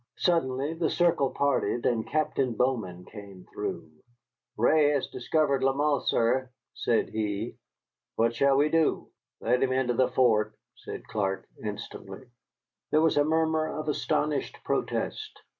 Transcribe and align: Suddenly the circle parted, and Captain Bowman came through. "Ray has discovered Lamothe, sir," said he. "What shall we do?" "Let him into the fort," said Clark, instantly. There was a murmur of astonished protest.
Suddenly 0.17 0.73
the 0.73 0.89
circle 0.89 1.29
parted, 1.29 1.85
and 1.85 2.07
Captain 2.09 2.55
Bowman 2.55 3.05
came 3.05 3.45
through. 3.53 3.87
"Ray 4.57 4.89
has 4.93 5.05
discovered 5.07 5.61
Lamothe, 5.63 6.07
sir," 6.07 6.49
said 6.73 7.09
he. 7.09 7.55
"What 8.15 8.33
shall 8.33 8.57
we 8.57 8.69
do?" 8.69 9.11
"Let 9.41 9.61
him 9.61 9.71
into 9.71 9.93
the 9.93 10.07
fort," 10.09 10.55
said 10.75 11.05
Clark, 11.05 11.45
instantly. 11.63 12.23
There 12.89 13.01
was 13.01 13.15
a 13.17 13.23
murmur 13.23 13.71
of 13.77 13.89
astonished 13.89 14.57
protest. 14.65 15.39